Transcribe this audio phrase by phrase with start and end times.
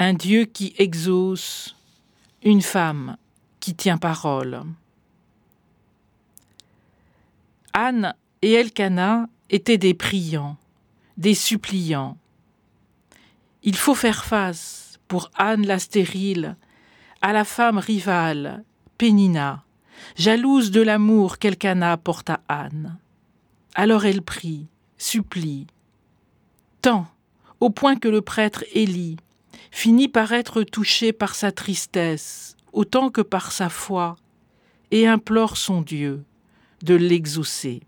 [0.00, 1.76] un Dieu qui exauce,
[2.42, 3.18] une femme
[3.60, 4.62] qui tient parole.
[7.74, 10.56] Anne et Elkanah étaient des priants,
[11.18, 12.16] des suppliants.
[13.62, 16.56] Il faut faire face, pour Anne la stérile,
[17.20, 18.64] à la femme rivale,
[18.96, 19.64] Pénina,
[20.16, 22.96] jalouse de l'amour qu'Elkanah porte à Anne.
[23.74, 25.66] Alors elle prie, supplie,
[26.80, 27.06] tant,
[27.60, 29.18] au point que le prêtre Élie
[29.70, 34.16] finit par être touché par sa tristesse autant que par sa foi,
[34.90, 36.24] et implore son Dieu
[36.82, 37.80] de l'exaucer.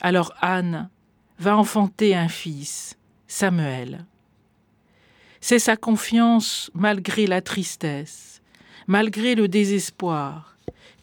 [0.00, 0.90] Alors Anne
[1.38, 2.96] va enfanter un fils,
[3.26, 4.04] Samuel.
[5.40, 8.42] C'est sa confiance malgré la tristesse,
[8.86, 10.56] malgré le désespoir,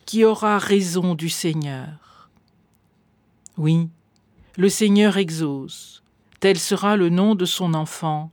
[0.06, 2.30] qui aura raison du Seigneur.
[3.58, 3.90] Oui,
[4.58, 6.04] le Seigneur exauce,
[6.40, 8.32] tel sera le nom de son enfant,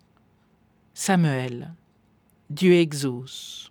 [1.00, 1.72] Samuel.
[2.50, 3.70] Dieu exauce.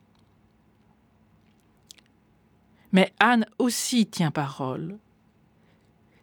[2.93, 4.97] Mais Anne aussi tient parole,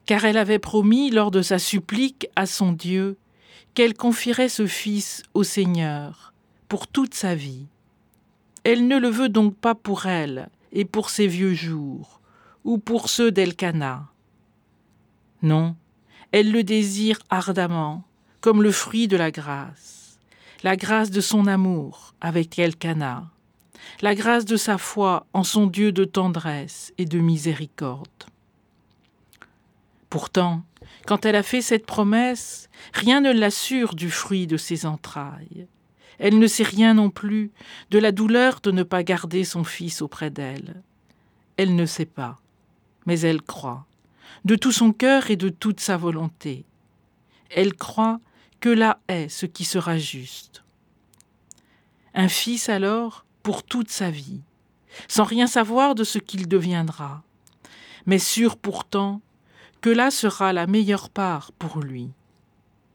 [0.06, 3.18] car elle avait promis lors de sa supplique à son Dieu
[3.74, 6.32] qu'elle confierait ce fils au Seigneur
[6.68, 7.66] pour toute sa vie.
[8.64, 12.22] Elle ne le veut donc pas pour elle et pour ses vieux jours,
[12.64, 14.08] ou pour ceux d'Elkana.
[15.42, 15.76] Non,
[16.32, 18.04] elle le désire ardemment,
[18.40, 20.03] comme le fruit de la grâce,
[20.64, 23.30] la grâce de son amour avec Elkana,
[24.00, 28.08] la grâce de sa foi en son Dieu de tendresse et de miséricorde.
[30.08, 30.64] Pourtant,
[31.04, 35.66] quand elle a fait cette promesse, rien ne l'assure du fruit de ses entrailles.
[36.18, 37.50] Elle ne sait rien non plus
[37.90, 40.82] de la douleur de ne pas garder son fils auprès d'elle.
[41.58, 42.40] Elle ne sait pas,
[43.04, 43.84] mais elle croit,
[44.46, 46.64] de tout son cœur et de toute sa volonté.
[47.50, 48.18] Elle croit
[48.64, 50.64] que là est ce qui sera juste.
[52.14, 54.40] Un fils alors pour toute sa vie,
[55.06, 57.22] sans rien savoir de ce qu'il deviendra,
[58.06, 59.20] mais sûr pourtant
[59.82, 62.10] que là sera la meilleure part pour lui,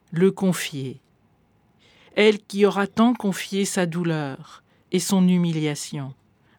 [0.09, 1.01] le confier.
[2.15, 6.15] Elle qui aura tant confié sa douleur et son humiliation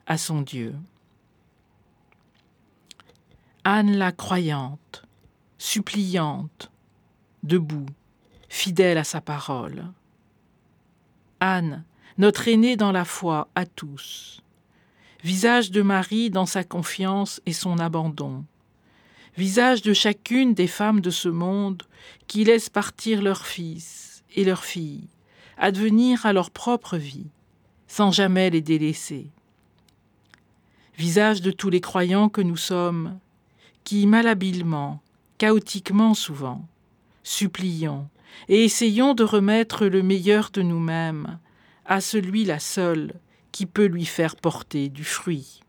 [0.07, 0.77] à son Dieu.
[3.65, 5.03] Anne la croyante,
[5.59, 6.71] suppliante,
[7.43, 7.87] debout,
[8.51, 9.87] fidèle à sa parole.
[11.41, 11.85] Anne,
[12.19, 14.43] notre aînée dans la foi à tous.
[15.25, 18.45] Visage de Marie dans sa confiance et son abandon
[19.37, 21.85] visage de chacune des femmes de ce monde
[22.27, 25.09] qui laissent partir leurs fils et leurs filles,
[25.57, 27.31] advenir à leur propre vie,
[27.87, 29.31] sans jamais les délaisser.
[30.97, 33.19] Visage de tous les croyants que nous sommes,
[33.85, 35.01] qui malhabilement,
[35.39, 36.67] chaotiquement souvent,
[37.23, 38.09] supplions
[38.49, 41.39] et essayons de remettre le meilleur de nous-mêmes
[41.85, 43.15] à celui-là seul
[43.53, 45.61] qui peut lui faire porter du fruit.